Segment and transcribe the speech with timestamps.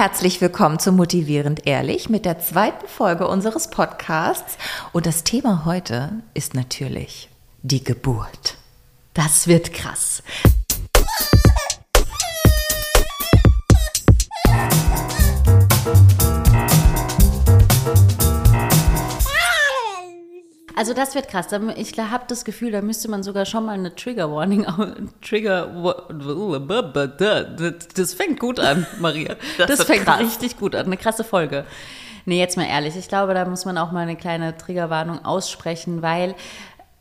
[0.00, 4.56] Herzlich willkommen zu Motivierend Ehrlich mit der zweiten Folge unseres Podcasts.
[4.92, 7.28] Und das Thema heute ist natürlich
[7.60, 8.56] die Geburt.
[9.12, 10.22] Das wird krass.
[20.80, 21.48] Also das wird krass.
[21.76, 24.64] Ich habe das Gefühl, da müsste man sogar schon mal eine Trigger Warning,
[25.20, 25.68] Trigger,
[27.94, 29.36] das fängt gut an, Maria.
[29.58, 30.20] Das, das fängt krass.
[30.20, 30.86] richtig gut an.
[30.86, 31.66] Eine krasse Folge.
[32.24, 32.96] Nee, jetzt mal ehrlich.
[32.96, 36.34] Ich glaube, da muss man auch mal eine kleine Triggerwarnung aussprechen, weil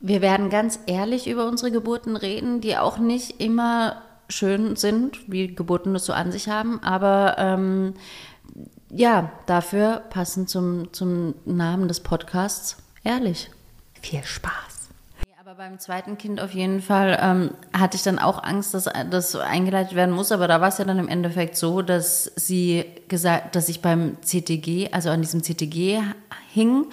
[0.02, 5.55] wir werden ganz ehrlich über unsere Geburten reden, die auch nicht immer schön sind, wie
[5.55, 7.93] Geburten das so an sich haben, aber ähm,
[8.90, 13.49] ja, dafür passend zum, zum Namen des Podcasts, ehrlich.
[14.02, 14.89] Viel Spaß.
[15.39, 19.35] Aber beim zweiten Kind auf jeden Fall ähm, hatte ich dann auch Angst, dass das
[19.35, 20.31] eingeleitet werden muss.
[20.31, 24.17] Aber da war es ja dann im Endeffekt so, dass sie gesagt, dass ich beim
[24.21, 26.02] CTG, also an diesem CTG
[26.54, 26.85] hing.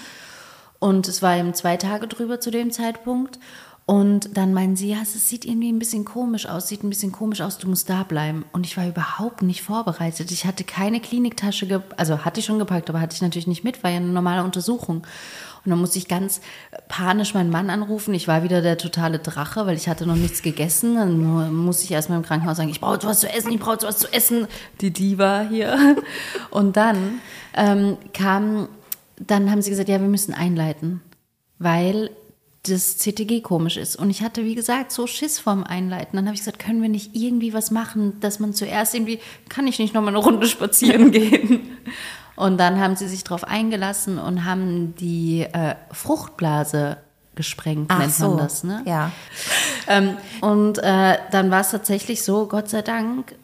[0.79, 3.39] Und es war eben zwei Tage drüber zu dem Zeitpunkt.
[3.85, 7.13] Und dann meinen sie, ja, es sieht irgendwie ein bisschen komisch aus, sieht ein bisschen
[7.13, 8.45] komisch aus, du musst da bleiben.
[8.53, 10.33] Und ich war überhaupt nicht vorbereitet.
[10.33, 13.85] Ich hatte keine Kliniktasche, also hatte ich schon gepackt, aber hatte ich natürlich nicht mit,
[13.85, 15.07] war ja eine normale Untersuchung.
[15.67, 16.41] Und dann musste ich ganz
[16.89, 18.15] panisch meinen Mann anrufen.
[18.15, 20.95] Ich war wieder der totale Drache, weil ich hatte noch nichts gegessen.
[20.95, 23.99] Dann musste ich erstmal im Krankenhaus sagen, ich brauche was zu essen, ich brauche was
[23.99, 24.47] zu essen.
[24.81, 25.97] Die Diva hier.
[26.51, 27.21] Und dann
[27.55, 28.69] ähm, kam,
[29.19, 31.03] dann haben sie gesagt, ja, wir müssen einleiten,
[31.59, 32.11] weil
[32.63, 33.97] das CTG komisch ist.
[33.97, 36.17] Und ich hatte, wie gesagt, so Schiss vorm Einleiten.
[36.17, 39.67] Dann habe ich gesagt, können wir nicht irgendwie was machen, dass man zuerst irgendwie, kann
[39.67, 41.77] ich nicht noch mal eine Runde spazieren gehen?
[42.37, 46.99] Und dann haben sie sich darauf eingelassen und haben die äh, Fruchtblase
[47.35, 48.29] gesprengt, Ach nennt so.
[48.29, 48.65] man das.
[48.65, 48.83] Ne?
[48.87, 49.13] Ja.
[49.89, 53.35] Ähm, und äh, dann war es tatsächlich so, Gott sei Dank,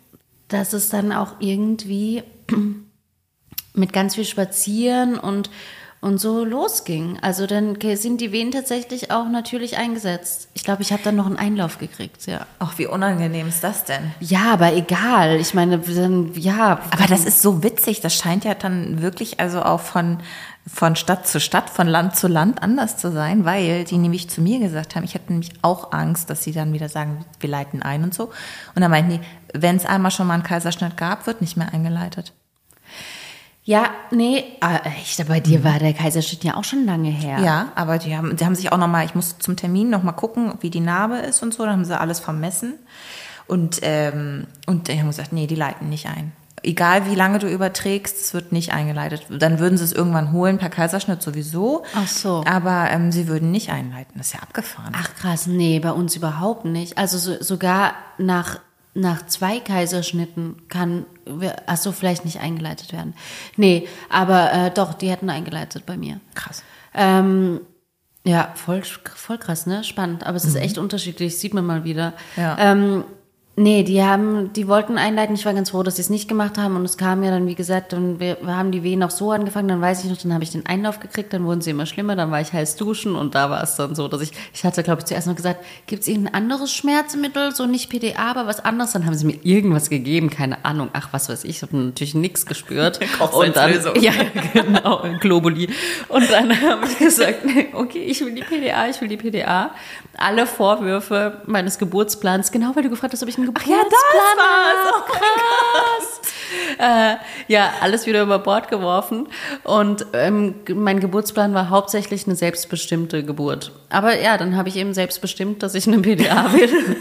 [0.48, 2.22] dass es dann auch irgendwie
[3.74, 5.50] mit ganz viel Spazieren und
[6.02, 7.16] und so losging.
[7.22, 10.48] Also dann sind die Wehen tatsächlich auch natürlich eingesetzt.
[10.52, 12.44] Ich glaube, ich habe dann noch einen Einlauf gekriegt, ja.
[12.58, 14.10] Ach, wie unangenehm ist das denn?
[14.18, 15.36] Ja, aber egal.
[15.36, 16.80] Ich meine, dann, ja.
[16.90, 18.00] Aber das ist so witzig.
[18.00, 20.18] Das scheint ja dann wirklich also auch von,
[20.66, 24.40] von Stadt zu Stadt, von Land zu Land anders zu sein, weil die nämlich zu
[24.40, 27.80] mir gesagt haben, ich hätte nämlich auch Angst, dass sie dann wieder sagen, wir leiten
[27.80, 28.24] ein und so.
[28.74, 29.20] Und dann meinten die,
[29.54, 32.32] wenn es einmal schon mal einen Kaiserschnitt gab, wird nicht mehr eingeleitet.
[33.64, 37.38] Ja, nee, ah, echt, bei dir war der Kaiserschnitt ja auch schon lange her.
[37.38, 40.54] Ja, aber die haben, die haben sich auch nochmal, ich muss zum Termin nochmal gucken,
[40.60, 42.74] wie die Narbe ist und so, dann haben sie alles vermessen.
[43.46, 46.32] Und, ähm, und die haben gesagt, nee, die leiten nicht ein.
[46.64, 49.26] Egal wie lange du überträgst, es wird nicht eingeleitet.
[49.30, 51.84] Dann würden sie es irgendwann holen, per Kaiserschnitt sowieso.
[51.94, 52.44] Ach so.
[52.46, 54.14] Aber ähm, sie würden nicht einleiten.
[54.16, 54.92] Das ist ja abgefahren.
[54.96, 56.98] Ach krass, nee, bei uns überhaupt nicht.
[56.98, 58.60] Also so, sogar nach
[58.94, 61.06] nach zwei Kaiserschnitten kann,
[61.66, 63.14] achso, vielleicht nicht eingeleitet werden.
[63.56, 66.20] Nee, aber äh, doch, die hätten eingeleitet bei mir.
[66.34, 66.62] Krass.
[66.94, 67.60] Ähm,
[68.24, 69.82] ja, voll, voll krass, ne?
[69.84, 70.24] Spannend.
[70.26, 70.62] Aber es ist mhm.
[70.62, 72.12] echt unterschiedlich, sieht man mal wieder.
[72.36, 72.56] Ja.
[72.58, 73.04] Ähm,
[73.54, 75.34] Nee, die haben, die wollten einleiten.
[75.34, 76.74] Ich war ganz froh, dass sie es nicht gemacht haben.
[76.74, 79.30] Und es kam ja dann, wie gesagt, dann wir, wir haben die Wehen auch so
[79.30, 79.68] angefangen.
[79.68, 81.34] Dann weiß ich noch, dann habe ich den Einlauf gekriegt.
[81.34, 82.16] Dann wurden sie immer schlimmer.
[82.16, 84.82] Dann war ich heiß duschen und da war es dann so, dass ich, ich hatte,
[84.82, 88.64] glaube ich, zuerst noch gesagt, gibt es irgendein anderes Schmerzmittel, so nicht PDA, aber was
[88.64, 88.92] anderes?
[88.92, 90.88] Dann haben sie mir irgendwas gegeben, keine Ahnung.
[90.94, 91.50] Ach, was weiß ich.
[91.50, 93.00] Ich habe natürlich nichts gespürt.
[93.32, 94.12] und dann, ja,
[94.54, 95.68] genau, Globuli.
[96.08, 97.40] Und dann habe ich gesagt,
[97.74, 99.72] okay, ich will die PDA, ich will die PDA.
[100.16, 103.88] Alle Vorwürfe meines Geburtsplans, genau weil du gefragt hast, ob ich einen Geburtsplan Ach ja,
[103.90, 104.94] das war's.
[104.96, 106.20] Oh krass.
[106.78, 107.16] Äh,
[107.48, 109.28] ja, alles wieder über Bord geworfen.
[109.64, 113.72] Und ähm, mein Geburtsplan war hauptsächlich eine selbstbestimmte Geburt.
[113.88, 116.96] Aber ja, dann habe ich eben selbstbestimmt, dass ich eine PDA will.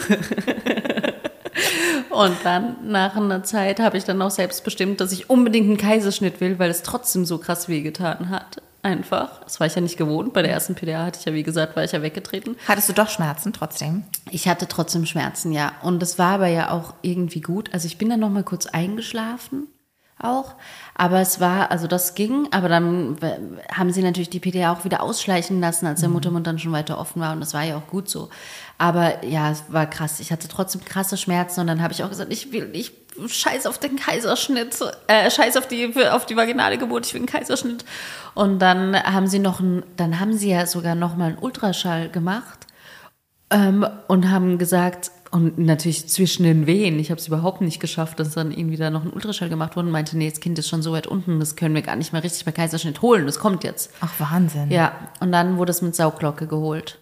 [2.10, 6.40] Und dann nach einer Zeit habe ich dann auch selbstbestimmt, dass ich unbedingt einen Kaiserschnitt
[6.40, 9.44] will, weil es trotzdem so krass wehgetan hat einfach.
[9.44, 10.34] Das war ich ja nicht gewohnt.
[10.34, 12.56] Bei der ersten PDA hatte ich ja, wie gesagt, war ich ja weggetreten.
[12.68, 14.04] Hattest du doch Schmerzen trotzdem?
[14.30, 15.74] Ich hatte trotzdem Schmerzen, ja.
[15.82, 17.74] Und das war aber ja auch irgendwie gut.
[17.74, 19.68] Also ich bin dann noch mal kurz eingeschlafen
[20.24, 20.56] auch.
[20.96, 23.18] Aber es war, also das ging, aber dann
[23.74, 26.16] haben sie natürlich die PDA auch wieder ausschleichen lassen, als der mhm.
[26.16, 27.34] Muttermund dann schon weiter offen war.
[27.34, 28.30] Und das war ja auch gut so.
[28.78, 30.20] Aber ja, es war krass.
[30.20, 32.94] Ich hatte trotzdem krasse Schmerzen und dann habe ich auch gesagt, ich will, ich
[33.28, 34.78] scheiß auf den Kaiserschnitt,
[35.08, 37.86] äh, scheiß auf die, auf die vaginale Geburt, ich will einen Kaiserschnitt.
[38.34, 42.10] Und dann haben sie noch ein, dann haben sie ja sogar noch mal einen Ultraschall
[42.10, 42.68] gemacht
[43.50, 48.20] ähm, und haben gesagt, und natürlich zwischen den Wehen, ich habe es überhaupt nicht geschafft,
[48.20, 50.68] dass dann irgendwie da noch ein Ultraschall gemacht wurde und meinte, nee, das Kind ist
[50.68, 53.40] schon so weit unten, das können wir gar nicht mehr richtig bei Kaiserschnitt holen, das
[53.40, 53.92] kommt jetzt.
[54.02, 54.70] Ach, Wahnsinn.
[54.70, 57.00] Ja, und dann wurde es mit Sauglocke geholt.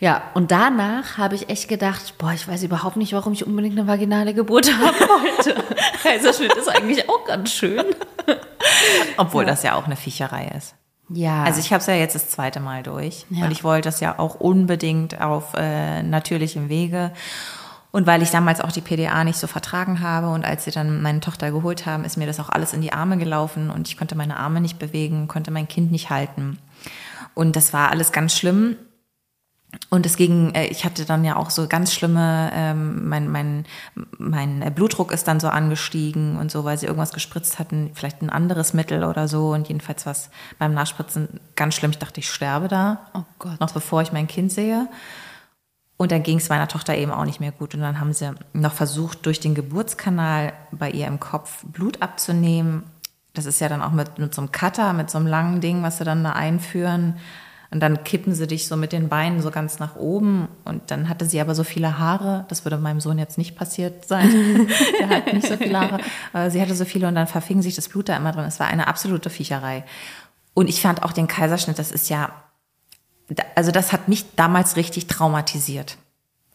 [0.00, 3.76] Ja, und danach habe ich echt gedacht, boah, ich weiß überhaupt nicht, warum ich unbedingt
[3.76, 5.56] eine vaginale Geburt haben wollte.
[6.02, 7.84] Kaiserschnitt ist eigentlich auch ganz schön.
[9.16, 10.76] Obwohl das ja auch eine Viecherei ist.
[11.10, 11.42] Ja.
[11.44, 13.44] Also ich habe es ja jetzt das zweite Mal durch Ja.
[13.46, 17.12] und ich wollte das ja auch unbedingt auf äh, natürlichem Wege.
[17.90, 21.00] Und weil ich damals auch die PDA nicht so vertragen habe und als sie dann
[21.00, 23.96] meine Tochter geholt haben, ist mir das auch alles in die Arme gelaufen und ich
[23.96, 26.58] konnte meine Arme nicht bewegen, konnte mein Kind nicht halten.
[27.34, 28.76] Und das war alles ganz schlimm.
[29.90, 33.66] Und es ging, äh, ich hatte dann ja auch so ganz schlimme, ähm, mein, mein,
[34.18, 38.22] mein äh, Blutdruck ist dann so angestiegen und so, weil sie irgendwas gespritzt hatten, vielleicht
[38.22, 39.50] ein anderes Mittel oder so.
[39.50, 41.90] Und jedenfalls was beim Nachspritzen ganz schlimm.
[41.90, 43.06] Ich dachte, ich sterbe da.
[43.14, 43.60] Oh Gott.
[43.60, 44.88] Noch bevor ich mein Kind sehe.
[45.98, 47.74] Und dann ging es meiner Tochter eben auch nicht mehr gut.
[47.74, 52.84] Und dann haben sie noch versucht, durch den Geburtskanal bei ihr im Kopf Blut abzunehmen.
[53.34, 55.82] Das ist ja dann auch mit, mit so einem Cutter, mit so einem langen Ding,
[55.82, 57.16] was sie dann da einführen.
[57.70, 60.48] Und dann kippen sie dich so mit den Beinen so ganz nach oben.
[60.64, 62.46] Und dann hatte sie aber so viele Haare.
[62.48, 64.66] Das würde meinem Sohn jetzt nicht passiert sein.
[65.00, 65.98] Der hat nicht so viele Haare.
[66.32, 68.44] Aber sie hatte so viele und dann verfing sich das Blut da immer drin.
[68.44, 69.84] Es war eine absolute Viecherei.
[70.54, 72.32] Und ich fand auch den Kaiserschnitt, das ist ja,
[73.54, 75.98] also das hat mich damals richtig traumatisiert.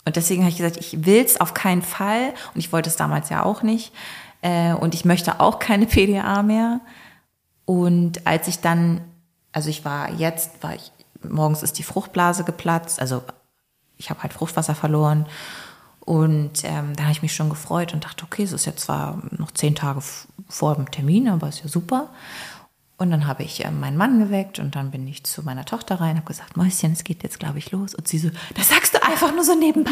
[0.05, 2.33] Und deswegen habe ich gesagt, ich will's auf keinen Fall.
[2.53, 3.93] Und ich wollte es damals ja auch nicht.
[4.41, 6.81] Äh, Und ich möchte auch keine PDA mehr.
[7.65, 9.01] Und als ich dann,
[9.51, 10.91] also ich war jetzt, war ich,
[11.29, 12.99] morgens ist die Fruchtblase geplatzt.
[12.99, 13.23] Also
[13.97, 15.25] ich habe halt Fruchtwasser verloren.
[15.99, 19.21] Und ähm, da habe ich mich schon gefreut und dachte, okay, es ist jetzt zwar
[19.31, 20.01] noch zehn Tage
[20.49, 22.09] vor dem Termin, aber ist ja super.
[22.97, 26.01] Und dann habe ich äh, meinen Mann geweckt und dann bin ich zu meiner Tochter
[26.01, 27.95] rein, habe gesagt, Mäuschen, es geht jetzt, glaube ich, los.
[27.95, 29.91] Und sie so, das sagst du einfach nur so nebenbei.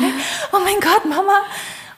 [0.51, 1.41] Oh mein Gott, Mama.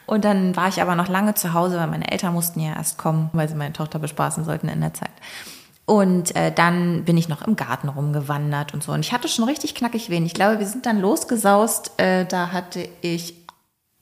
[0.05, 2.97] Und dann war ich aber noch lange zu Hause, weil meine Eltern mussten ja erst
[2.97, 5.11] kommen, weil sie meine Tochter bespaßen sollten in der Zeit.
[5.85, 8.93] Und äh, dann bin ich noch im Garten rumgewandert und so.
[8.93, 10.25] Und ich hatte schon richtig knackig Wehen.
[10.25, 11.91] Ich glaube, wir sind dann losgesaust.
[11.97, 13.35] Äh, da hatte ich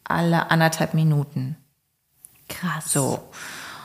[0.03, 1.55] alle anderthalb Minuten.
[2.49, 2.91] Krass.
[2.91, 3.19] So.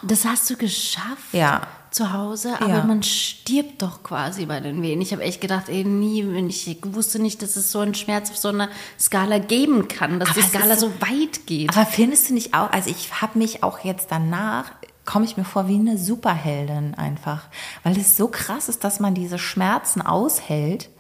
[0.03, 1.33] Das hast du geschafft?
[1.33, 1.63] Ja.
[1.91, 2.85] Zu Hause, aber Ja.
[2.85, 5.01] man stirbt doch quasi bei den Wehen.
[5.01, 8.29] Ich habe echt gedacht, ey, nie, wenn ich wusste nicht, dass es so einen Schmerz
[8.31, 8.69] auf so einer
[9.01, 11.71] Skala geben kann, dass Aber die Skala ist- so weit geht.
[11.75, 14.73] Aber findest du nicht auch, also ich habe mich auch jetzt danach,
[15.07, 17.45] komme ich mir vor wie eine Superheldin einfach,
[17.85, 20.91] weil es so krass ist, dass man diese Schmerzen aushält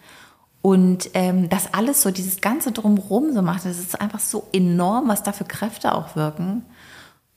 [0.62, 5.08] und ähm, das alles so, dieses ganze Drumrum so macht, das ist einfach so enorm,
[5.08, 6.64] was da für Kräfte auch wirken.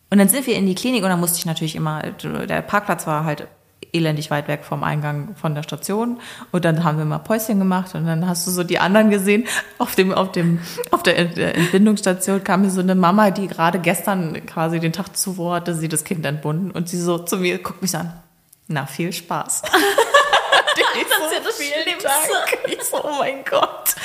[0.10, 3.06] Und dann sind wir in die Klinik und dann musste ich natürlich immer, der Parkplatz
[3.06, 3.48] war halt
[3.92, 6.20] elendig weit weg vom Eingang von der Station.
[6.52, 9.48] Und dann haben wir mal Päuschen gemacht und dann hast du so die anderen gesehen.
[9.78, 10.60] Auf dem auf dem
[10.92, 15.56] auf der Entbindungsstation kam mir so eine Mama die gerade gestern quasi den Tag zuvor
[15.56, 18.14] hatte sie das Kind entbunden und sie so zu mir guckt mich an.
[18.68, 19.64] Na viel Spaß
[21.44, 22.08] das vielen Schlimmste.
[22.08, 22.74] Dank.
[22.74, 23.96] Ich so, oh mein Gott.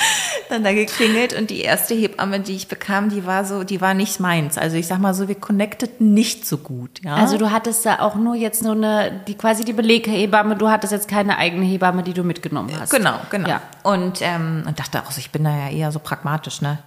[0.49, 3.93] Dann da geklingelt und die erste Hebamme, die ich bekam, die war so, die war
[3.93, 4.57] nicht meins.
[4.57, 7.01] Also ich sag mal so, wir connecteten nicht so gut.
[7.03, 7.15] Ja?
[7.15, 10.93] Also du hattest da auch nur jetzt nur eine, die quasi die Beleghebamme, du hattest
[10.93, 12.91] jetzt keine eigene Hebamme, die du mitgenommen hast.
[12.91, 13.49] Genau, genau.
[13.49, 13.61] Ja.
[13.83, 16.79] Und, ähm, und dachte auch, so, ich bin da ja eher so pragmatisch, ne?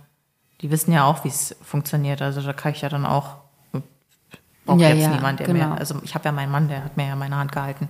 [0.60, 2.20] Die wissen ja auch, wie es funktioniert.
[2.20, 3.36] Also da kann ich ja dann auch,
[4.66, 5.68] braucht Ja, jetzt ja, niemand, der genau.
[5.68, 7.88] mir, also ich habe ja meinen Mann, der hat mir ja meine Hand gehalten.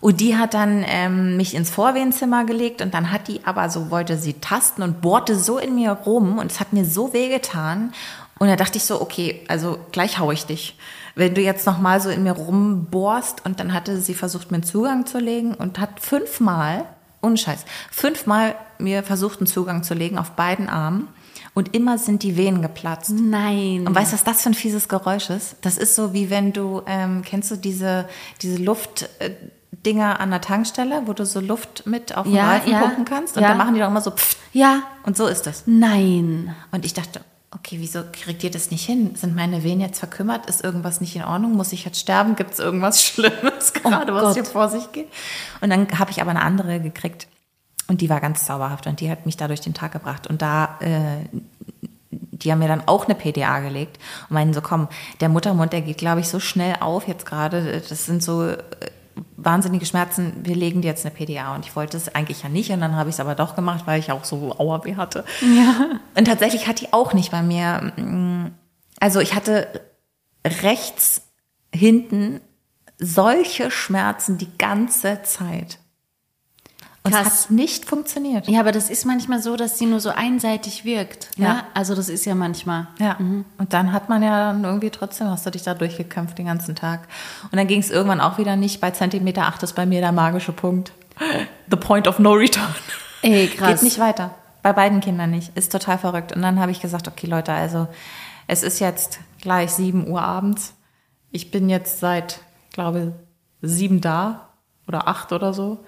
[0.00, 3.90] Und die hat dann ähm, mich ins Vorwehenzimmer gelegt und dann hat die aber so,
[3.90, 7.92] wollte sie tasten und bohrte so in mir rum und es hat mir so wehgetan.
[8.38, 10.76] Und da dachte ich so, okay, also gleich hau ich dich.
[11.16, 14.58] Wenn du jetzt noch mal so in mir rumbohrst und dann hatte sie versucht, mir
[14.58, 16.84] einen Zugang zu legen und hat fünfmal,
[17.20, 21.08] ohne Scheiß, fünfmal mir versucht, einen Zugang zu legen auf beiden Armen
[21.54, 23.10] und immer sind die Venen geplatzt.
[23.10, 23.84] Nein.
[23.84, 25.56] Und weißt du, was das für ein fieses Geräusch ist?
[25.62, 28.08] Das ist so, wie wenn du, ähm, kennst du diese,
[28.40, 28.62] diese
[29.72, 33.04] Luftdinger an der Tankstelle, wo du so Luft mit auf den Ja, Reifen ja, pumpen
[33.04, 33.36] kannst?
[33.36, 33.48] Und ja.
[33.50, 34.36] dann machen die doch immer so pfft.
[34.52, 35.64] ja, Und so ist das.
[35.66, 36.54] nein.
[36.72, 37.20] Und ich dachte,
[37.50, 39.14] okay, wieso kriegt ihr das nicht hin?
[39.14, 40.46] Sind meine Venen jetzt verkümmert?
[40.46, 41.52] Ist irgendwas nicht in Ordnung?
[41.54, 42.34] Muss ich jetzt sterben?
[42.36, 44.34] Gibt es irgendwas Schlimmes gerade, was Gott.
[44.34, 45.08] hier vor sich geht?
[45.60, 47.26] Und dann habe ich aber eine andere gekriegt.
[47.88, 50.26] Und die war ganz zauberhaft und die hat mich da durch den Tag gebracht.
[50.26, 51.24] Und da, äh,
[52.10, 53.98] die haben mir dann auch eine PDA gelegt
[54.28, 54.88] und meinen so, komm,
[55.20, 57.82] der Muttermund, der geht, glaube ich, so schnell auf jetzt gerade.
[57.88, 58.58] Das sind so äh,
[59.38, 60.32] wahnsinnige Schmerzen.
[60.42, 61.54] Wir legen dir jetzt eine PDA.
[61.54, 62.70] Und ich wollte es eigentlich ja nicht.
[62.70, 65.24] Und dann habe ich es aber doch gemacht, weil ich auch so Auerweh hatte.
[65.40, 66.00] Ja.
[66.16, 67.92] Und tatsächlich hat die auch nicht bei mir.
[67.96, 68.46] mm,
[69.00, 69.68] Also ich hatte
[70.62, 71.22] rechts
[71.72, 72.40] hinten
[72.98, 75.78] solche Schmerzen die ganze Zeit.
[77.08, 77.44] Und es Krass.
[77.44, 78.48] hat nicht funktioniert.
[78.48, 81.30] Ja, aber das ist manchmal so, dass sie nur so einseitig wirkt.
[81.36, 81.44] Ja.
[81.46, 81.62] Ja.
[81.74, 82.88] Also das ist ja manchmal.
[82.98, 83.16] Ja.
[83.18, 86.74] Und dann hat man ja dann irgendwie trotzdem, hast du dich da durchgekämpft den ganzen
[86.74, 87.08] Tag.
[87.50, 88.80] Und dann ging es irgendwann auch wieder nicht.
[88.80, 90.92] Bei Zentimeter 8 ist bei mir der magische Punkt.
[91.70, 92.74] The point of no return.
[93.22, 93.80] Ey, krass.
[93.80, 94.34] Geht nicht weiter.
[94.62, 95.56] bei beiden Kindern nicht.
[95.56, 96.32] Ist total verrückt.
[96.34, 97.88] Und dann habe ich gesagt, okay Leute, also
[98.46, 100.74] es ist jetzt gleich 7 Uhr abends.
[101.30, 102.40] Ich bin jetzt seit,
[102.72, 103.14] glaube
[103.60, 104.48] sieben da
[104.86, 105.84] oder acht oder so.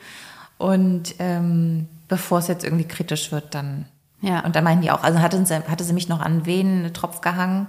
[0.60, 3.86] Und ähm, bevor es jetzt irgendwie kritisch wird, dann.
[4.20, 4.40] Ja.
[4.40, 7.22] Und dann meinten die auch, also hatte sie, hatte sie mich noch an Venen Tropf
[7.22, 7.66] gehangen.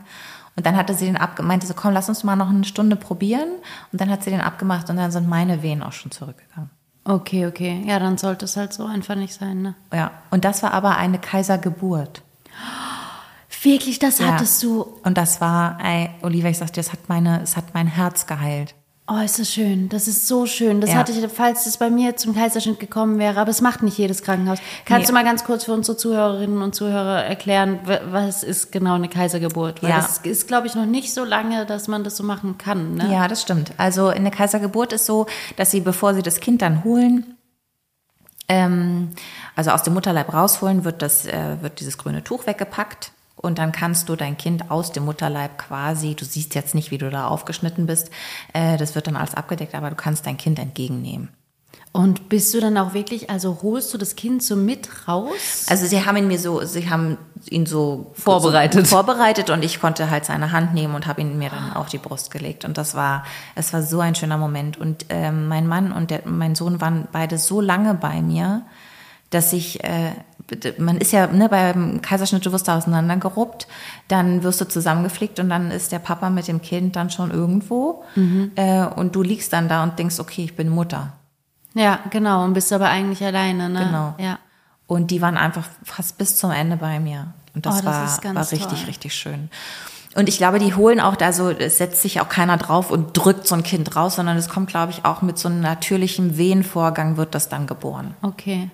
[0.57, 3.48] Und dann hatte sie den abgemacht, so komm, lass uns mal noch eine Stunde probieren.
[3.93, 6.69] Und dann hat sie den abgemacht und dann sind meine Venen auch schon zurückgegangen.
[7.05, 7.81] Okay, okay.
[7.88, 9.75] Ja, dann sollte es halt so einfach nicht sein, ne?
[9.93, 10.12] Ja.
[10.29, 12.21] Und das war aber eine Kaisergeburt.
[13.62, 14.33] Wirklich, das ja.
[14.33, 14.81] hattest du.
[15.03, 18.27] Und das war, ey, Oliver, ich sag dir, das hat meine, es hat mein Herz
[18.27, 18.75] geheilt.
[19.08, 19.89] Oh, ist das schön.
[19.89, 20.79] Das ist so schön.
[20.79, 20.98] Das ja.
[20.98, 24.24] hatte ich, falls es bei mir zum Kaiserschnitt gekommen wäre, aber es macht nicht jedes
[24.24, 24.60] Krankenhaus.
[24.86, 25.08] Kannst nee.
[25.08, 27.79] du mal ganz kurz für unsere Zuhörerinnen und Zuhörer erklären,
[28.10, 29.84] was ist genau eine Kaisergeburt?
[29.84, 29.98] Weil ja.
[29.98, 32.96] das ist, glaube ich, noch nicht so lange, dass man das so machen kann.
[32.96, 33.12] Ne?
[33.12, 33.74] Ja, das stimmt.
[33.77, 35.25] Also eine Kaisergeburt ist so,
[35.58, 37.36] dass sie, bevor sie das Kind dann holen,
[38.48, 39.10] ähm,
[39.55, 43.71] also aus dem Mutterleib rausholen, wird das, äh, wird dieses grüne Tuch weggepackt und dann
[43.71, 47.27] kannst du dein Kind aus dem Mutterleib quasi, du siehst jetzt nicht, wie du da
[47.27, 48.10] aufgeschnitten bist,
[48.53, 51.29] äh, das wird dann alles abgedeckt, aber du kannst dein Kind entgegennehmen.
[51.93, 55.65] Und bist du dann auch wirklich, also holst du das Kind so mit raus?
[55.67, 57.17] Also sie haben ihn mir so, sie haben
[57.50, 61.38] ihn so vorbereitet, so vorbereitet und ich konnte halt seine Hand nehmen und habe ihn
[61.38, 64.77] mir dann auf die Brust gelegt und das war, es war so ein schöner Moment
[64.77, 68.65] und ähm, mein Mann und der, mein Sohn waren beide so lange bei mir,
[69.29, 70.12] dass ich äh,
[70.77, 73.67] man ist ja ne, beim Kaiserschnitt, du wirst da auseinandergeruppt,
[74.07, 78.03] dann wirst du zusammengeflickt und dann ist der Papa mit dem Kind dann schon irgendwo
[78.15, 78.51] mhm.
[78.55, 81.13] äh, und du liegst dann da und denkst, okay, ich bin Mutter.
[81.74, 83.86] Ja, genau, und bist aber eigentlich alleine, ne?
[83.86, 84.15] Genau.
[84.17, 84.39] Ja.
[84.88, 87.33] Und die waren einfach fast bis zum Ende bei mir.
[87.55, 88.88] Und das, oh, das war, war richtig, toll.
[88.88, 89.50] richtig schön.
[90.15, 93.13] Und ich glaube, die holen auch da so, es setzt sich auch keiner drauf und
[93.13, 96.38] drückt so ein Kind raus, sondern es kommt, glaube ich, auch mit so einem natürlichen
[96.38, 98.15] Wehenvorgang wird das dann geboren.
[98.21, 98.69] Okay.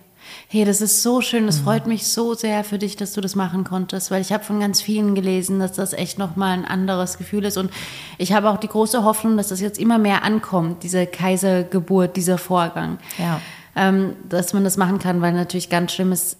[0.48, 1.46] Hey, das ist so schön.
[1.46, 1.63] Das mhm.
[1.63, 4.60] freut mich so sehr für dich, dass du das machen konntest, weil ich habe von
[4.60, 7.57] ganz vielen gelesen, dass das echt nochmal ein anderes Gefühl ist.
[7.57, 7.72] Und
[8.17, 12.38] ich habe auch die große Hoffnung, dass das jetzt immer mehr ankommt, diese Kaisergeburt, dieser
[12.38, 12.98] Vorgang.
[13.17, 13.41] Ja.
[13.75, 16.38] Ähm, dass man das machen kann, weil natürlich ganz schlimm ist.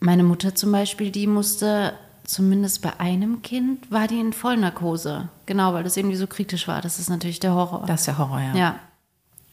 [0.00, 5.28] Meine Mutter zum Beispiel, die musste zumindest bei einem Kind war die in Vollnarkose.
[5.46, 6.80] Genau, weil das irgendwie so kritisch war.
[6.80, 7.84] Das ist natürlich der Horror.
[7.86, 8.54] Das ist der Horror, ja.
[8.54, 8.80] Ja.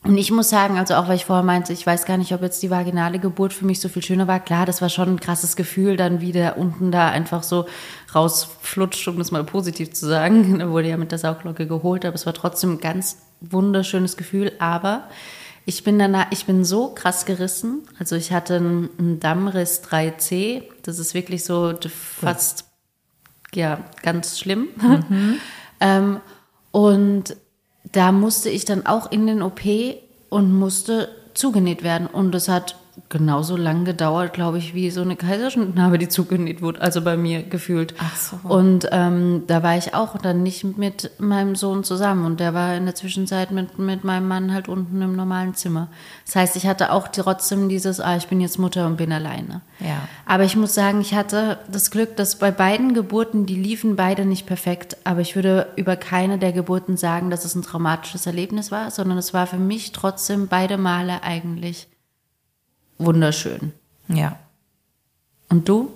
[0.03, 2.41] Und ich muss sagen, also auch weil ich vorher meinte, ich weiß gar nicht, ob
[2.41, 4.39] jetzt die vaginale Geburt für mich so viel schöner war.
[4.39, 7.67] Klar, das war schon ein krasses Gefühl, dann wieder unten da einfach so
[8.15, 10.57] rausflutscht, um das mal positiv zu sagen.
[10.61, 14.53] Da wurde ja mit der Sauglocke geholt, aber es war trotzdem ein ganz wunderschönes Gefühl.
[14.57, 15.07] Aber
[15.65, 17.83] ich bin danach, ich bin so krass gerissen.
[17.99, 20.63] Also ich hatte einen Dammriss 3C.
[20.81, 21.75] Das ist wirklich so
[22.19, 22.65] fast,
[23.53, 24.69] ja, ganz schlimm.
[25.09, 25.37] Mhm.
[25.79, 26.21] ähm,
[26.71, 27.35] und
[27.83, 29.61] da musste ich dann auch in den OP
[30.29, 32.07] und musste zugenäht werden.
[32.07, 32.75] Und es hat
[33.09, 37.43] genauso lang gedauert, glaube ich, wie so eine Kaiserschnittnarbe, die zugenäht wurde, also bei mir
[37.43, 37.93] gefühlt.
[37.99, 38.39] Ach so.
[38.47, 42.75] Und ähm, da war ich auch dann nicht mit meinem Sohn zusammen und der war
[42.75, 45.87] in der Zwischenzeit mit, mit meinem Mann halt unten im normalen Zimmer.
[46.25, 49.61] Das heißt, ich hatte auch trotzdem dieses, ah, ich bin jetzt Mutter und bin alleine.
[49.79, 50.07] Ja.
[50.25, 54.25] Aber ich muss sagen, ich hatte das Glück, dass bei beiden Geburten, die liefen beide
[54.25, 58.71] nicht perfekt, aber ich würde über keine der Geburten sagen, dass es ein traumatisches Erlebnis
[58.71, 61.87] war, sondern es war für mich trotzdem beide Male eigentlich
[63.03, 63.73] wunderschön.
[64.07, 64.37] Ja.
[65.49, 65.91] Und du?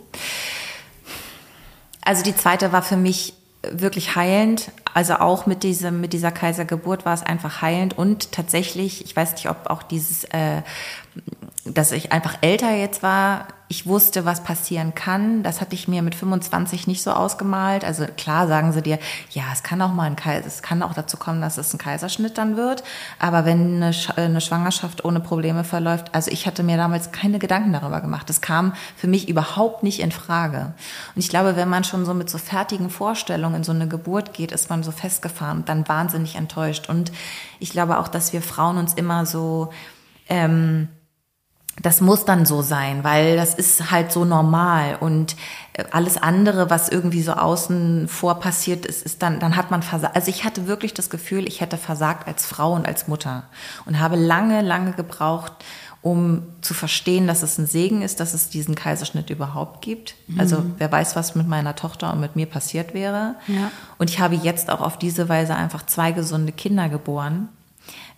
[2.02, 3.34] Also die zweite war für mich
[3.72, 4.72] wirklich heilend.
[4.94, 9.34] Also auch mit diesem, mit dieser Kaisergeburt war es einfach heilend und tatsächlich, ich weiß
[9.34, 10.62] nicht, ob auch dieses, äh,
[11.66, 15.42] dass ich einfach älter jetzt war, ich wusste, was passieren kann.
[15.42, 17.84] Das hatte ich mir mit 25 nicht so ausgemalt.
[17.84, 19.00] Also klar sagen sie dir,
[19.32, 21.80] ja, es kann auch mal ein Kaiser, es kann auch dazu kommen, dass es ein
[21.80, 22.84] Kaiserschnitt dann wird.
[23.18, 27.74] Aber wenn eine, eine Schwangerschaft ohne Probleme verläuft, also ich hatte mir damals keine Gedanken
[27.74, 28.30] darüber gemacht.
[28.30, 30.74] Das kam für mich überhaupt nicht in Frage.
[31.16, 34.34] Und ich glaube, wenn man schon so mit so fertigen Vorstellungen in so eine Geburt
[34.34, 36.88] geht, ist man so festgefahren und dann wahnsinnig enttäuscht.
[36.88, 37.12] Und
[37.60, 39.72] ich glaube auch, dass wir Frauen uns immer so,
[40.30, 40.90] ähm,
[41.82, 45.36] das muss dann so sein, weil das ist halt so normal und
[45.74, 49.84] äh, alles andere, was irgendwie so außen vor passiert ist, ist dann, dann hat man
[49.84, 50.15] versagt.
[50.15, 53.44] Also ich hatte wirklich das Gefühl, ich hätte versagt als Frau und als Mutter
[53.86, 55.51] und habe lange, lange gebraucht,
[56.01, 60.15] um zu verstehen, dass es ein Segen ist, dass es diesen Kaiserschnitt überhaupt gibt.
[60.27, 60.39] Mhm.
[60.39, 63.36] Also wer weiß, was mit meiner Tochter und mit mir passiert wäre.
[63.48, 63.72] Ja.
[63.98, 67.50] Und ich habe jetzt auch auf diese Weise einfach zwei gesunde Kinder geboren.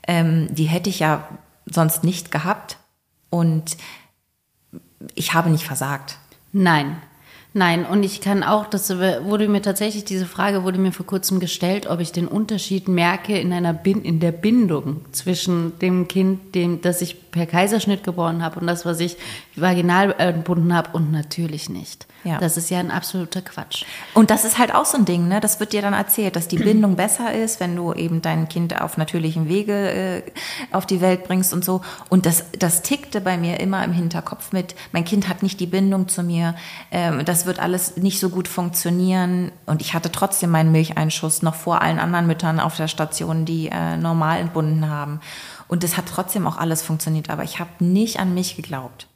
[0.05, 1.27] Ähm, die hätte ich ja
[1.65, 2.77] sonst nicht gehabt
[3.29, 3.77] und
[5.15, 6.17] ich habe nicht versagt.
[6.51, 7.01] Nein.
[7.54, 11.39] Nein, und ich kann auch, das wurde mir tatsächlich, diese Frage wurde mir vor kurzem
[11.39, 16.54] gestellt, ob ich den Unterschied merke in einer Bin in der Bindung zwischen dem Kind,
[16.54, 19.18] dem, das ich per Kaiserschnitt geboren habe und das, was ich
[19.56, 22.06] vaginal entbunden habe und natürlich nicht.
[22.24, 22.39] Ja.
[22.39, 23.86] Das ist ja ein absoluter Quatsch.
[24.13, 25.39] Und das ist halt auch so ein Ding, ne?
[25.39, 28.82] Das wird dir dann erzählt, dass die Bindung besser ist, wenn du eben dein Kind
[28.82, 30.24] auf natürlichem Wege äh,
[30.72, 31.82] auf die Welt bringst und so.
[32.10, 35.68] Und das, das tickte bei mir immer im Hinterkopf mit, mein Kind hat nicht die
[35.68, 36.56] Bindung zu mir,
[36.92, 39.51] ähm, das wird alles nicht so gut funktionieren.
[39.66, 43.70] Und ich hatte trotzdem meinen Milcheinschuss noch vor allen anderen Müttern auf der Station, die
[43.70, 45.20] äh, normal entbunden haben.
[45.68, 49.08] Und es hat trotzdem auch alles funktioniert, aber ich habe nicht an mich geglaubt.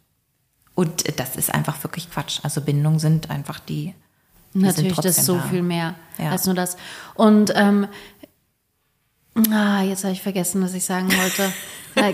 [0.74, 2.40] Und das ist einfach wirklich Quatsch.
[2.44, 3.94] Also Bindungen sind einfach die.
[4.54, 5.44] die Natürlich, das ist so da.
[5.44, 6.32] viel mehr ja.
[6.32, 6.78] als nur das.
[7.14, 7.88] Und ähm,
[9.52, 11.52] ah, jetzt habe ich vergessen, was ich sagen wollte.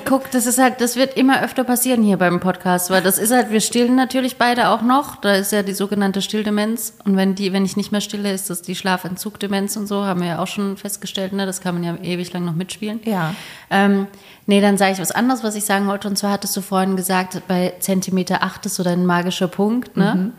[0.05, 3.31] Guck, das ist halt, das wird immer öfter passieren hier beim Podcast, weil das ist
[3.31, 5.17] halt, wir stillen natürlich beide auch noch.
[5.17, 6.93] Da ist ja die sogenannte Stilldemenz.
[7.05, 10.21] Und wenn die, wenn ich nicht mehr stille, ist das die Schlafentzugdemenz und so, haben
[10.21, 11.45] wir ja auch schon festgestellt, ne?
[11.45, 12.99] Das kann man ja ewig lang noch mitspielen.
[13.05, 13.35] Ja.
[13.69, 14.07] Ähm,
[14.45, 16.07] nee, dann sage ich was anderes, was ich sagen wollte.
[16.07, 20.15] Und zwar hattest du vorhin gesagt, bei Zentimeter 8 ist so dein magischer Punkt, ne?
[20.15, 20.33] Mhm.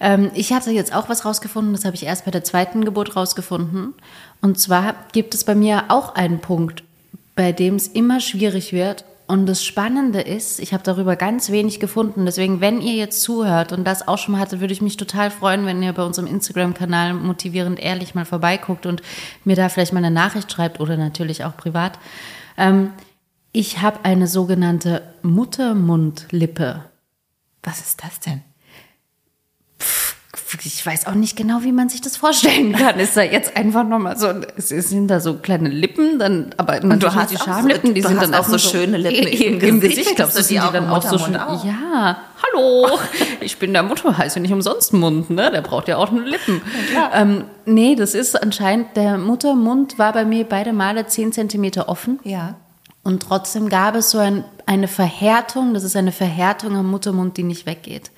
[0.00, 3.16] Ähm, ich hatte jetzt auch was rausgefunden, das habe ich erst bei der zweiten Geburt
[3.16, 3.94] rausgefunden.
[4.40, 6.82] Und zwar gibt es bei mir auch einen Punkt
[7.34, 9.04] bei dem es immer schwierig wird.
[9.26, 12.26] Und das Spannende ist, ich habe darüber ganz wenig gefunden.
[12.26, 15.30] Deswegen, wenn ihr jetzt zuhört und das auch schon mal hattet, würde ich mich total
[15.30, 19.02] freuen, wenn ihr bei unserem Instagram-Kanal motivierend ehrlich mal vorbeiguckt und
[19.44, 21.98] mir da vielleicht mal eine Nachricht schreibt oder natürlich auch privat.
[22.58, 22.90] Ähm,
[23.52, 26.84] ich habe eine sogenannte Muttermundlippe.
[27.62, 28.42] Was ist das denn?
[30.62, 32.98] Ich weiß auch nicht genau, wie man sich das vorstellen kann.
[32.98, 37.02] Ist da jetzt einfach nochmal so, es sind da so kleine Lippen, dann, aber und
[37.02, 40.10] du hast die Schamlippen, so, die sind dann auch so schöne Lippen im, im Gesicht.
[40.10, 41.36] Ich glaube, das sind die dann auch so schön.
[41.36, 41.64] Auch.
[41.64, 42.88] Ja, hallo,
[43.40, 45.50] ich bin der Mutter, heißt ja nicht umsonst Mund, ne?
[45.50, 46.62] Der braucht ja auch eine Lippen.
[46.94, 51.88] Ja, ähm, nee, das ist anscheinend, der Muttermund war bei mir beide Male zehn Zentimeter
[51.88, 52.20] offen.
[52.24, 52.56] Ja.
[53.02, 57.42] Und trotzdem gab es so ein, eine Verhärtung, das ist eine Verhärtung am Muttermund, die
[57.42, 58.10] nicht weggeht.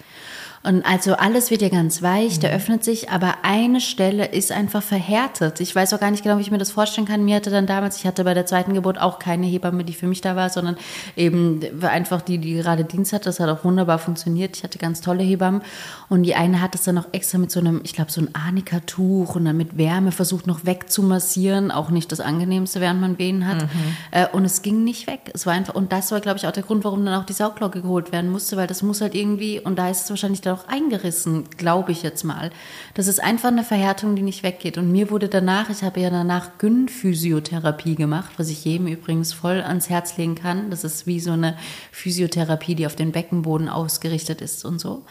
[0.66, 2.40] Und also alles wird ja ganz weich, mhm.
[2.40, 5.60] der öffnet sich, aber eine Stelle ist einfach verhärtet.
[5.60, 7.24] Ich weiß auch gar nicht genau, wie ich mir das vorstellen kann.
[7.24, 10.08] Mir hatte dann damals, ich hatte bei der zweiten Geburt auch keine Hebamme, die für
[10.08, 10.76] mich da war, sondern
[11.14, 13.26] eben einfach die, die gerade Dienst hat.
[13.26, 14.56] Das hat auch wunderbar funktioniert.
[14.56, 15.62] Ich hatte ganz tolle Hebammen.
[16.08, 18.34] Und die eine hat es dann noch extra mit so einem, ich glaube, so ein
[18.34, 21.70] Arnika-Tuch und dann mit Wärme versucht noch wegzumassieren.
[21.70, 23.62] Auch nicht das Angenehmste, während man Wehen hat.
[23.62, 23.68] Mhm.
[24.10, 25.30] Äh, und es ging nicht weg.
[25.32, 27.34] Es war einfach, und das war, glaube ich, auch der Grund, warum dann auch die
[27.34, 30.55] Saugglocke geholt werden musste, weil das muss halt irgendwie, und da ist es wahrscheinlich dann
[30.56, 32.50] auch eingerissen, glaube ich jetzt mal.
[32.94, 34.78] Das ist einfach eine Verhärtung, die nicht weggeht.
[34.78, 39.60] Und mir wurde danach, ich habe ja danach Gyn-Physiotherapie gemacht, was ich jedem übrigens voll
[39.60, 40.70] ans Herz legen kann.
[40.70, 41.56] Das ist wie so eine
[41.92, 45.04] Physiotherapie, die auf den Beckenboden ausgerichtet ist und so.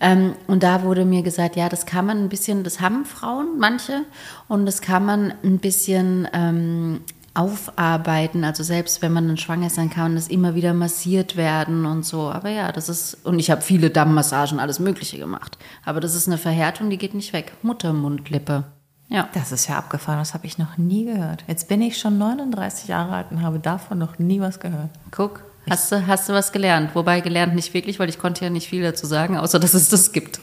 [0.00, 3.58] Ähm, und da wurde mir gesagt, ja, das kann man ein bisschen, das haben Frauen,
[3.58, 4.06] manche,
[4.48, 7.00] und das kann man ein bisschen ähm,
[7.34, 8.44] aufarbeiten.
[8.44, 12.04] Also selbst wenn man dann schwanger ist, dann kann das immer wieder massiert werden und
[12.04, 12.30] so.
[12.30, 15.58] Aber ja, das ist, und ich habe viele Dammmassagen, alles Mögliche gemacht.
[15.84, 17.52] Aber das ist eine Verhärtung, die geht nicht weg.
[17.62, 18.64] Muttermundlippe.
[19.08, 19.28] Ja.
[19.34, 21.44] Das ist ja abgefahren, das habe ich noch nie gehört.
[21.48, 24.90] Jetzt bin ich schon 39 Jahre alt und habe davon noch nie was gehört.
[25.10, 26.94] Guck, hast du, hast du was gelernt?
[26.94, 29.88] Wobei gelernt nicht wirklich, weil ich konnte ja nicht viel dazu sagen, außer dass es
[29.88, 30.40] das gibt.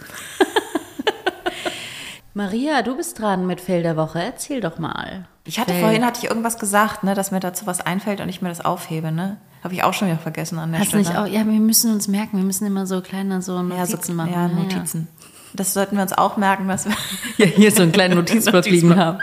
[2.38, 4.22] Maria, du bist dran mit Fell der Woche.
[4.22, 5.26] Erzähl doch mal.
[5.44, 5.82] Ich hatte Fell.
[5.82, 8.64] vorhin hatte ich irgendwas gesagt, ne, dass mir dazu was einfällt und ich mir das
[8.64, 9.38] aufhebe, ne?
[9.64, 11.02] Habe ich auch schon wieder vergessen an der Hast Stelle.
[11.02, 13.98] Nicht auch, ja, wir müssen uns merken, wir müssen immer so kleine so Notizen ja,
[13.98, 14.32] so, machen.
[14.32, 15.08] Ja, Notizen.
[15.20, 15.28] Ja.
[15.56, 16.94] Das sollten wir uns auch merken, dass wir
[17.38, 19.18] ja, hier so einen kleinen Notizblock liegen haben.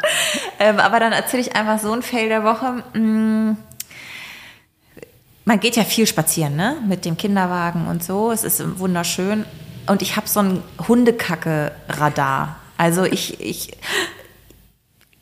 [0.58, 2.82] Ähm, aber dann erzähle ich einfach so ein Fail der Woche.
[2.98, 3.56] Mm,
[5.44, 6.78] man geht ja viel spazieren, ne?
[6.88, 8.32] Mit dem Kinderwagen und so.
[8.32, 9.44] Es ist wunderschön.
[9.86, 12.56] Und ich habe so ein Hundekacke-Radar.
[12.76, 13.76] Also ich, ich,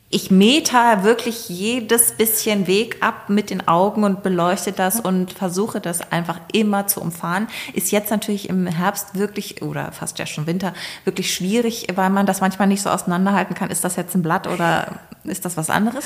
[0.09, 5.81] ich meter wirklich jedes bisschen Weg ab mit den Augen und beleuchte das und versuche
[5.81, 7.47] das einfach immer zu umfahren.
[7.73, 12.25] Ist jetzt natürlich im Herbst wirklich, oder fast ja schon Winter, wirklich schwierig, weil man
[12.25, 13.71] das manchmal nicht so auseinanderhalten kann.
[13.71, 16.05] Ist das jetzt ein Blatt oder ist das was anderes?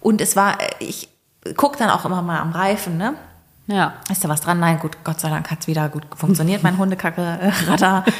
[0.00, 1.08] Und es war, ich
[1.56, 3.14] gucke dann auch immer mal am Reifen, ne?
[3.66, 3.94] Ja.
[4.10, 4.60] Ist da was dran?
[4.60, 8.04] Nein, gut, Gott sei Dank hat es wieder gut funktioniert, mein Hundekacke-Radar.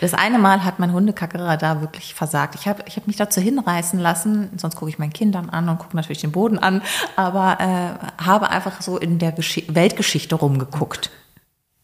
[0.00, 2.54] Das eine Mal hat mein Hundekackerer wirklich versagt.
[2.54, 5.78] Ich habe ich hab mich dazu hinreißen lassen, sonst gucke ich meinen Kindern an und
[5.78, 6.82] gucke natürlich den Boden an,
[7.16, 11.10] aber äh, habe einfach so in der Gesch Weltgeschichte rumgeguckt.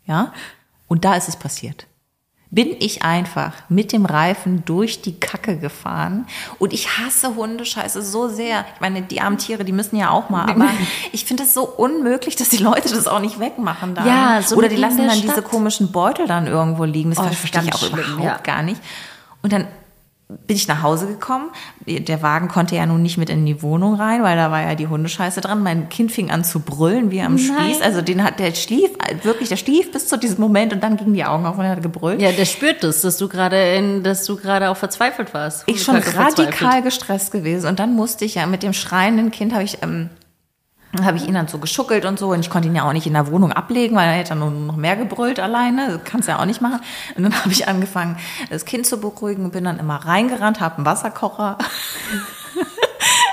[0.06, 0.32] Ja?
[0.88, 1.86] Und da ist es passiert.
[2.52, 6.26] Bin ich einfach mit dem Reifen durch die Kacke gefahren.
[6.58, 8.66] Und ich hasse Hundescheiße so sehr.
[8.74, 10.68] Ich meine, die armen Tiere, die müssen ja auch mal, aber
[11.12, 14.06] ich finde es so unmöglich, dass die Leute das auch nicht wegmachen dann.
[14.06, 15.30] Ja, so Oder die lassen dann Stadt.
[15.30, 17.08] diese komischen Beutel dann irgendwo liegen.
[17.10, 18.54] Das Oh, verstehe ich auch schlimm, überhaupt ja.
[18.54, 18.80] gar nicht.
[19.40, 19.66] Und dann
[20.46, 21.50] bin ich nach Hause gekommen.
[21.86, 24.74] Der Wagen konnte ja nun nicht mit in die Wohnung rein, weil da war ja
[24.74, 25.62] die Hundescheiße dran.
[25.62, 27.80] Mein Kind fing an zu brüllen wie am Spieß.
[27.82, 28.90] Also den hat, der schlief,
[29.22, 31.72] wirklich, der schlief bis zu diesem Moment und dann gingen die Augen auf und er
[31.72, 32.20] hat gebrüllt.
[32.20, 35.64] Ja, der spürt das, dass du gerade in, dass du gerade auch verzweifelt warst.
[35.66, 36.48] ich schon Kacke verzweifelt.
[36.48, 37.68] radikal gestresst gewesen.
[37.68, 40.10] Und dann musste ich ja mit dem schreienden Kind, habe ich, ähm,
[41.00, 42.30] habe ich ihn dann so geschuckelt und so.
[42.32, 44.66] Und ich konnte ihn ja auch nicht in der Wohnung ablegen, weil er hätte dann
[44.66, 45.98] noch mehr gebrüllt alleine.
[45.98, 46.80] Das kannst du ja auch nicht machen.
[47.16, 48.18] Und dann habe ich angefangen,
[48.50, 51.58] das Kind zu beruhigen und bin dann immer reingerannt, habe einen Wasserkocher.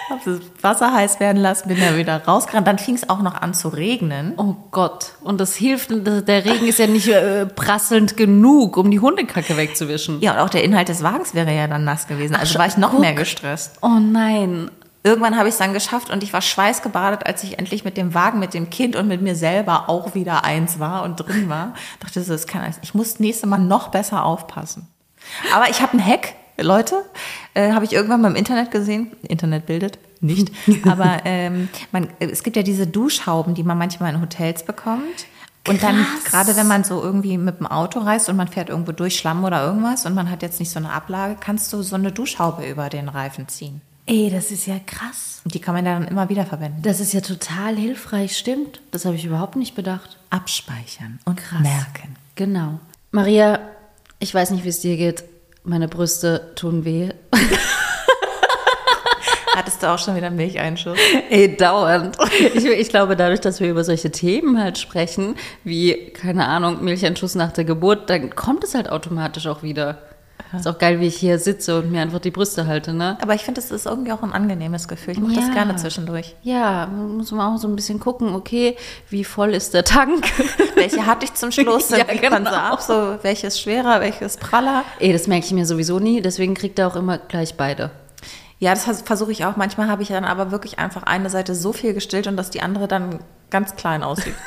[0.10, 2.68] habe das Wasser heiß werden lassen, bin dann wieder rausgerannt.
[2.68, 4.34] Dann fing es auch noch an zu regnen.
[4.38, 5.14] Oh Gott.
[5.22, 10.22] Und das hilft, der Regen ist ja nicht äh, prasselnd genug, um die Hundekacke wegzuwischen.
[10.22, 12.36] Ja, und auch der Inhalt des Wagens wäre ja dann nass gewesen.
[12.36, 13.02] Also war ich noch guck.
[13.02, 13.78] mehr gestresst.
[13.82, 14.72] Oh nein.
[15.04, 18.14] Irgendwann habe ich es dann geschafft und ich war schweißgebadet, als ich endlich mit dem
[18.14, 21.74] Wagen, mit dem Kind und mit mir selber auch wieder eins war und drin war.
[22.02, 22.80] Dachte so, das kann alles.
[22.82, 24.88] Ich muss das nächste Mal noch besser aufpassen.
[25.54, 27.06] Aber ich habe einen Hack, Leute,
[27.54, 29.16] äh, habe ich irgendwann mal im Internet gesehen.
[29.22, 30.52] Internet bildet nicht.
[30.86, 35.26] Aber ähm, man, es gibt ja diese Duschhauben, die man manchmal in Hotels bekommt.
[35.68, 36.24] Und dann, Krass.
[36.26, 39.44] gerade wenn man so irgendwie mit dem Auto reist und man fährt irgendwo durch Schlamm
[39.44, 42.66] oder irgendwas und man hat jetzt nicht so eine Ablage, kannst du so eine Duschhaube
[42.66, 43.82] über den Reifen ziehen.
[44.10, 45.40] Ey, das ist ja krass.
[45.46, 46.82] Und die kann man dann immer wieder verwenden.
[46.82, 48.82] Das ist ja total hilfreich, stimmt.
[48.90, 50.18] Das habe ich überhaupt nicht bedacht.
[50.32, 51.62] Abspeichern und Krass.
[51.62, 52.16] merken.
[52.34, 52.80] Genau.
[53.12, 53.60] Maria,
[54.18, 55.24] ich weiß nicht, wie es dir geht.
[55.64, 57.12] Meine Brüste tun weh.
[59.56, 60.98] Hattest du auch schon wieder Milcheinschuss?
[61.30, 62.18] Ey, dauernd.
[62.56, 67.36] Ich, ich glaube, dadurch, dass wir über solche Themen halt sprechen, wie, keine Ahnung, Milcheinschuss
[67.36, 70.02] nach der Geburt, dann kommt es halt automatisch auch wieder.
[70.56, 73.18] Ist auch geil, wie ich hier sitze und mir einfach die Brüste halte, ne?
[73.22, 75.14] Aber ich finde, das ist irgendwie auch ein angenehmes Gefühl.
[75.14, 75.42] Ich mache Ja.
[75.42, 76.36] das gerne zwischendurch.
[76.42, 78.76] Ja, muss man auch so ein bisschen gucken, okay,
[79.10, 80.26] wie voll ist der Tank?
[80.76, 81.90] Welche hatte ich zum Schluss?
[81.90, 82.62] Dann Ja, wiegt man so genau.
[82.64, 84.84] ab, so welches schwerer, welches praller.
[85.00, 87.92] Ey, das merke ich mir sowieso nie, deswegen kriegt er auch immer gleich beide.
[88.58, 89.56] Ja, das vers- versuche ich auch.
[89.56, 92.62] Manchmal habe ich dann aber wirklich einfach eine Seite so viel gestillt und dass die
[92.62, 93.20] andere dann
[93.52, 94.34] ganz klein aussieht.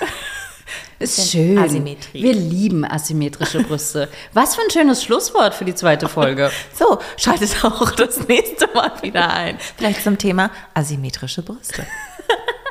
[0.99, 1.59] Ist schön.
[1.59, 2.23] Asymmetrie.
[2.23, 4.09] Wir lieben asymmetrische Brüste.
[4.33, 6.51] Was für ein schönes Schlusswort für die zweite Folge.
[6.75, 9.59] So, schaltet auch das nächste Mal wieder ein.
[9.77, 11.87] Vielleicht zum Thema asymmetrische Brüste.